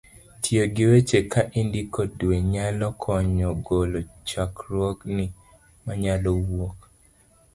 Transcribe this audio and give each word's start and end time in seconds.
tiyo 0.41 0.63
gi 0.75 0.85
weche 0.91 1.19
ka 1.31 1.41
indiko 1.61 1.99
dwe 2.17 2.37
nyalo 2.53 2.87
konyo 3.03 3.49
golo 3.65 3.99
chandruokni 4.27 5.25
manyalo 5.85 6.29
wuok 6.45 6.77